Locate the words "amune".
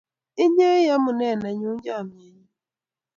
0.95-1.27